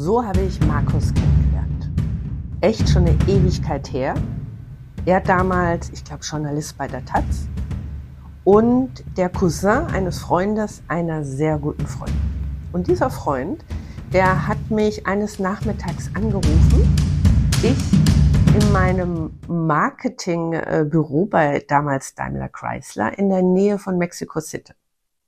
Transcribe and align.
So 0.00 0.24
habe 0.24 0.42
ich 0.42 0.60
Markus 0.64 1.12
kennengelernt. 1.12 1.90
Echt 2.60 2.88
schon 2.88 3.04
eine 3.04 3.18
Ewigkeit 3.26 3.92
her. 3.92 4.14
Er 5.04 5.20
damals, 5.20 5.90
ich 5.90 6.04
glaube, 6.04 6.22
Journalist 6.22 6.78
bei 6.78 6.86
der 6.86 7.04
Taz 7.04 7.48
und 8.44 9.04
der 9.16 9.28
Cousin 9.28 9.88
eines 9.92 10.20
Freundes 10.20 10.84
einer 10.86 11.24
sehr 11.24 11.58
guten 11.58 11.84
Freundin. 11.84 12.14
Und 12.70 12.86
dieser 12.86 13.10
Freund, 13.10 13.64
der 14.12 14.46
hat 14.46 14.70
mich 14.70 15.04
eines 15.04 15.40
Nachmittags 15.40 16.08
angerufen. 16.14 16.96
Ich 17.64 17.92
in 18.54 18.72
meinem 18.72 19.36
Marketingbüro 19.48 21.26
bei 21.26 21.64
damals 21.66 22.14
Daimler 22.14 22.48
Chrysler 22.48 23.18
in 23.18 23.30
der 23.30 23.42
Nähe 23.42 23.80
von 23.80 23.98
Mexico 23.98 24.38
City. 24.38 24.74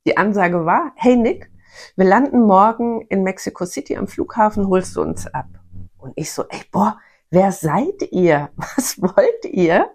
Die 0.07 0.17
Ansage 0.17 0.65
war, 0.65 0.93
hey 0.95 1.17
Nick, 1.17 1.51
wir 1.97 2.05
landen 2.05 2.43
morgen 2.43 3.03
in 3.03 3.23
Mexico 3.23 3.65
City 3.65 3.97
am 3.97 4.09
Flughafen, 4.09 4.69
holst 4.69 4.97
du 4.97 5.03
uns 5.03 5.27
ab? 5.27 5.47
Und 5.99 6.13
ich 6.17 6.33
so, 6.33 6.45
ey, 6.49 6.63
boah, 6.71 6.99
wer 7.31 7.53
seid 7.53 8.11
ihr? 8.11 8.51
Was 8.57 9.01
wollt 9.01 9.45
ihr? 9.45 9.91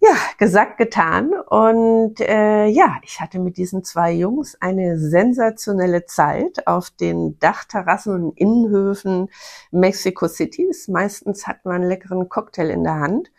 Ja, 0.00 0.14
gesagt, 0.38 0.78
getan. 0.78 1.32
Und 1.32 2.20
äh, 2.20 2.66
ja, 2.66 2.98
ich 3.02 3.20
hatte 3.20 3.40
mit 3.40 3.56
diesen 3.56 3.82
zwei 3.82 4.12
Jungs 4.12 4.56
eine 4.60 4.96
sensationelle 4.96 6.06
Zeit 6.06 6.66
auf 6.68 6.90
den 6.90 7.38
Dachterrassen 7.40 8.14
und 8.14 8.38
Innenhöfen 8.38 9.28
Mexico 9.72 10.28
Cities. 10.28 10.86
Meistens 10.86 11.48
hatten 11.48 11.68
wir 11.68 11.74
einen 11.74 11.88
leckeren 11.88 12.28
Cocktail 12.28 12.70
in 12.70 12.84
der 12.84 13.00
Hand. 13.00 13.32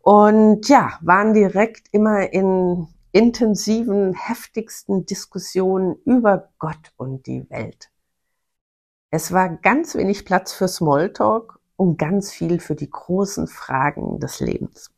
Und 0.00 0.68
ja, 0.68 0.98
waren 1.02 1.34
direkt 1.34 1.88
immer 1.92 2.32
in 2.32 2.88
intensiven, 3.12 4.14
heftigsten 4.14 5.06
Diskussionen 5.06 5.96
über 6.04 6.50
Gott 6.58 6.92
und 6.96 7.26
die 7.26 7.48
Welt. 7.50 7.90
Es 9.10 9.32
war 9.32 9.48
ganz 9.48 9.96
wenig 9.96 10.24
Platz 10.24 10.52
für 10.52 10.68
Smalltalk 10.68 11.58
und 11.76 11.98
ganz 11.98 12.30
viel 12.30 12.60
für 12.60 12.76
die 12.76 12.90
großen 12.90 13.48
Fragen 13.48 14.20
des 14.20 14.40
Lebens. 14.40 14.92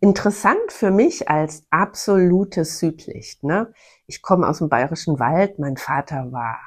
Interessant 0.00 0.72
für 0.72 0.90
mich 0.90 1.28
als 1.28 1.64
absolutes 1.70 2.78
Südlicht. 2.78 3.44
Ne? 3.44 3.72
Ich 4.06 4.20
komme 4.20 4.48
aus 4.48 4.58
dem 4.58 4.68
Bayerischen 4.68 5.18
Wald. 5.18 5.58
Mein 5.58 5.76
Vater 5.76 6.32
war 6.32 6.58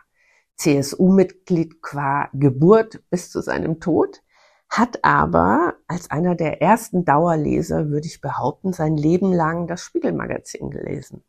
CSU-Mitglied 0.56 1.81
qua 1.81 2.30
Geburt 2.34 3.03
bis 3.09 3.30
zu 3.30 3.41
seinem 3.41 3.80
Tod 3.80 4.22
hat 4.70 5.03
aber 5.03 5.75
als 5.88 6.12
einer 6.12 6.36
der 6.36 6.62
ersten 6.62 7.03
Dauerleser, 7.03 7.89
würde 7.89 8.08
ich 8.08 8.22
behaupten, 8.22 8.72
sein 8.72 8.95
Leben 8.95 9.34
lang 9.34 9.67
das 9.67 9.81
Spiegelmagazin 9.81 10.70
gelesen. 10.70 11.23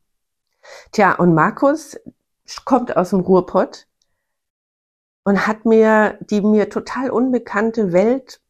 Tja, 0.93 1.15
und 1.15 1.35
Markus 1.35 1.99
kommt 2.65 2.97
aus 2.97 3.11
dem 3.11 3.21
Ruhrpott 3.21 3.87
und 5.25 5.47
hat 5.47 5.65
mir 5.65 6.19
die 6.21 6.43
mir 6.43 6.69
total 6.69 7.11
unbekannte 7.11 7.93
Welt 7.93 8.41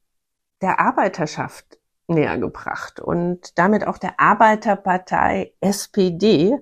der 0.60 0.80
Arbeiterschaft 0.80 1.78
näher 2.08 2.38
gebracht 2.38 3.00
und 3.00 3.56
damit 3.58 3.86
auch 3.86 3.98
der 3.98 4.18
Arbeiterpartei 4.18 5.54
SPD. 5.60 6.58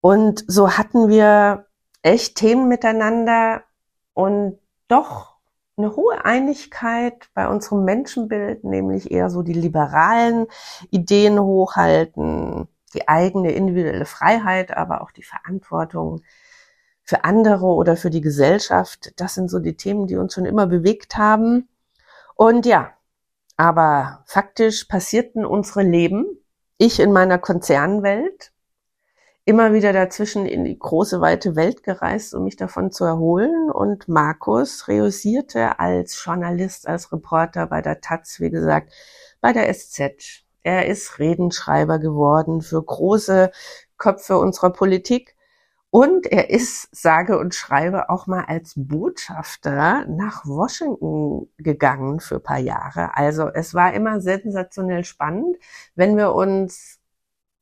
Und 0.00 0.44
so 0.48 0.76
hatten 0.76 1.08
wir 1.08 1.66
echt 2.02 2.36
Themen 2.36 2.68
miteinander 2.68 3.62
und 4.12 4.58
doch 4.88 5.35
eine 5.76 5.94
hohe 5.94 6.24
Einigkeit 6.24 7.28
bei 7.34 7.48
unserem 7.48 7.84
Menschenbild, 7.84 8.64
nämlich 8.64 9.10
eher 9.10 9.28
so 9.30 9.42
die 9.42 9.52
liberalen 9.52 10.46
Ideen 10.90 11.38
hochhalten, 11.38 12.68
die 12.94 13.08
eigene 13.08 13.52
individuelle 13.52 14.06
Freiheit, 14.06 14.76
aber 14.76 15.02
auch 15.02 15.10
die 15.10 15.22
Verantwortung 15.22 16.22
für 17.02 17.24
andere 17.24 17.66
oder 17.66 17.96
für 17.96 18.10
die 18.10 18.22
Gesellschaft. 18.22 19.12
Das 19.20 19.34
sind 19.34 19.50
so 19.50 19.58
die 19.58 19.76
Themen, 19.76 20.06
die 20.06 20.16
uns 20.16 20.34
schon 20.34 20.46
immer 20.46 20.66
bewegt 20.66 21.16
haben. 21.16 21.68
Und 22.34 22.66
ja, 22.66 22.92
aber 23.56 24.22
faktisch 24.26 24.84
passierten 24.84 25.44
unsere 25.44 25.82
Leben. 25.82 26.26
Ich 26.78 27.00
in 27.00 27.12
meiner 27.12 27.38
Konzernwelt, 27.38 28.52
immer 29.46 29.72
wieder 29.72 29.92
dazwischen 29.92 30.44
in 30.44 30.64
die 30.64 30.76
große, 30.78 31.20
weite 31.20 31.54
Welt 31.54 31.84
gereist, 31.84 32.34
um 32.34 32.44
mich 32.44 32.56
davon 32.56 32.90
zu 32.90 33.04
erholen. 33.04 33.70
Und 33.70 34.08
Markus 34.08 34.88
reüssierte 34.88 35.78
als 35.78 36.22
Journalist, 36.22 36.88
als 36.88 37.12
Reporter 37.12 37.68
bei 37.68 37.80
der 37.80 38.00
Taz, 38.00 38.40
wie 38.40 38.50
gesagt, 38.50 38.92
bei 39.40 39.52
der 39.52 39.72
SZ. 39.72 40.44
Er 40.64 40.86
ist 40.86 41.20
Redenschreiber 41.20 42.00
geworden 42.00 42.60
für 42.60 42.82
große 42.82 43.52
Köpfe 43.98 44.36
unserer 44.36 44.70
Politik. 44.70 45.36
Und 45.90 46.26
er 46.26 46.50
ist, 46.50 46.88
sage 46.90 47.38
und 47.38 47.54
schreibe, 47.54 48.10
auch 48.10 48.26
mal 48.26 48.44
als 48.46 48.72
Botschafter 48.76 50.06
nach 50.08 50.44
Washington 50.44 51.48
gegangen 51.56 52.18
für 52.18 52.40
paar 52.40 52.58
Jahre. 52.58 53.16
Also 53.16 53.48
es 53.48 53.74
war 53.74 53.94
immer 53.94 54.20
sensationell 54.20 55.04
spannend, 55.04 55.56
wenn 55.94 56.16
wir 56.16 56.34
uns 56.34 56.98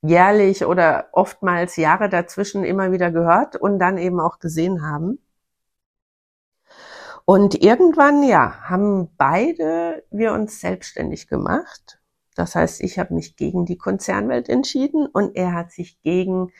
jährlich 0.05 0.65
oder 0.67 1.09
oftmals 1.13 1.77
Jahre 1.77 2.09
dazwischen 2.09 2.65
immer 2.65 2.93
wieder 2.93 3.11
gehört 3.11 3.57
und 3.57 3.79
dann 3.79 3.99
eben 3.99 4.21
auch 4.21 4.39
gesehen 4.39 4.83
haben. 4.83 5.19
Und 7.25 7.63
irgendwann, 7.63 8.23
ja, 8.23 8.61
haben 8.63 9.09
beide 9.17 10.05
wir 10.11 10.33
uns 10.35 10.61
selbstständig 10.61 11.27
gemacht. 11.27 12.01
Das 12.35 12.55
heißt, 12.55 12.83
ich 12.83 12.99
habe 12.99 13.15
mich 13.15 13.37
gegen 13.37 13.65
die 13.65 13.79
Konzernwelt 13.79 14.49
entschieden 14.49 15.07
und 15.07 15.37
er 15.37 15.55
hat 15.55 15.73
sich 15.73 16.03
gegen 16.03 16.53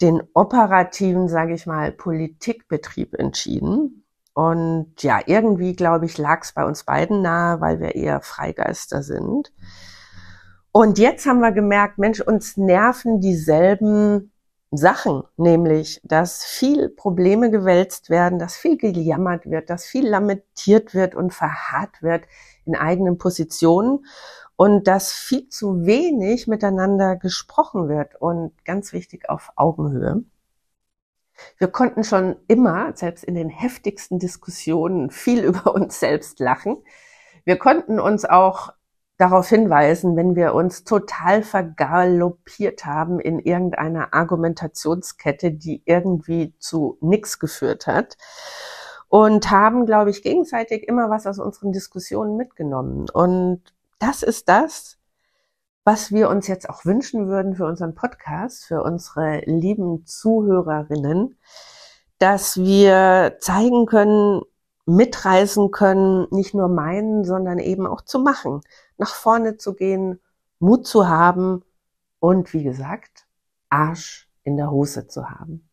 den 0.00 0.22
operativen, 0.32 1.28
sage 1.28 1.54
ich 1.54 1.66
mal, 1.66 1.92
Politikbetrieb 1.92 3.14
entschieden. 3.14 4.06
Und 4.32 5.02
ja, 5.02 5.20
irgendwie, 5.26 5.74
glaube 5.76 6.06
ich, 6.06 6.16
lag 6.16 6.42
es 6.42 6.52
bei 6.52 6.64
uns 6.64 6.84
beiden 6.84 7.20
nahe, 7.20 7.60
weil 7.60 7.78
wir 7.78 7.94
eher 7.94 8.20
Freigeister 8.22 9.02
sind. 9.02 9.52
Und 10.76 10.98
jetzt 10.98 11.24
haben 11.24 11.38
wir 11.38 11.52
gemerkt, 11.52 11.98
Mensch, 11.98 12.20
uns 12.20 12.56
nerven 12.56 13.20
dieselben 13.20 14.32
Sachen, 14.72 15.22
nämlich, 15.36 16.00
dass 16.02 16.42
viel 16.42 16.88
Probleme 16.88 17.52
gewälzt 17.52 18.10
werden, 18.10 18.40
dass 18.40 18.56
viel 18.56 18.76
gejammert 18.76 19.48
wird, 19.48 19.70
dass 19.70 19.84
viel 19.84 20.08
lamentiert 20.08 20.92
wird 20.92 21.14
und 21.14 21.32
verharrt 21.32 22.02
wird 22.02 22.24
in 22.64 22.74
eigenen 22.74 23.18
Positionen 23.18 24.04
und 24.56 24.88
dass 24.88 25.12
viel 25.12 25.48
zu 25.48 25.86
wenig 25.86 26.48
miteinander 26.48 27.14
gesprochen 27.14 27.88
wird 27.88 28.20
und 28.20 28.52
ganz 28.64 28.92
wichtig 28.92 29.30
auf 29.30 29.52
Augenhöhe. 29.54 30.24
Wir 31.56 31.68
konnten 31.68 32.02
schon 32.02 32.34
immer, 32.48 32.96
selbst 32.96 33.22
in 33.22 33.36
den 33.36 33.48
heftigsten 33.48 34.18
Diskussionen, 34.18 35.12
viel 35.12 35.44
über 35.44 35.72
uns 35.72 36.00
selbst 36.00 36.40
lachen. 36.40 36.78
Wir 37.44 37.58
konnten 37.58 38.00
uns 38.00 38.24
auch 38.24 38.72
darauf 39.16 39.48
hinweisen, 39.48 40.16
wenn 40.16 40.34
wir 40.34 40.54
uns 40.54 40.84
total 40.84 41.42
vergaloppiert 41.42 42.84
haben 42.84 43.20
in 43.20 43.38
irgendeiner 43.38 44.12
Argumentationskette, 44.12 45.52
die 45.52 45.82
irgendwie 45.84 46.54
zu 46.58 46.98
nichts 47.00 47.38
geführt 47.38 47.86
hat. 47.86 48.16
Und 49.08 49.50
haben, 49.52 49.86
glaube 49.86 50.10
ich, 50.10 50.22
gegenseitig 50.22 50.88
immer 50.88 51.08
was 51.08 51.26
aus 51.28 51.38
unseren 51.38 51.70
Diskussionen 51.70 52.36
mitgenommen. 52.36 53.08
Und 53.10 53.62
das 54.00 54.24
ist 54.24 54.48
das, 54.48 54.98
was 55.84 56.10
wir 56.10 56.28
uns 56.28 56.48
jetzt 56.48 56.68
auch 56.68 56.84
wünschen 56.84 57.28
würden 57.28 57.54
für 57.54 57.66
unseren 57.66 57.94
Podcast, 57.94 58.64
für 58.64 58.82
unsere 58.82 59.42
lieben 59.44 60.04
Zuhörerinnen, 60.06 61.38
dass 62.18 62.56
wir 62.56 63.36
zeigen 63.38 63.86
können, 63.86 64.42
mitreisen 64.86 65.70
können, 65.70 66.26
nicht 66.30 66.54
nur 66.54 66.68
meinen, 66.68 67.24
sondern 67.24 67.58
eben 67.58 67.86
auch 67.86 68.02
zu 68.02 68.18
machen 68.18 68.60
nach 68.96 69.14
vorne 69.14 69.56
zu 69.56 69.74
gehen, 69.74 70.20
Mut 70.58 70.86
zu 70.86 71.08
haben 71.08 71.62
und 72.20 72.52
wie 72.52 72.64
gesagt, 72.64 73.26
Arsch 73.68 74.28
in 74.44 74.56
der 74.56 74.70
Hose 74.70 75.08
zu 75.08 75.30
haben. 75.30 75.68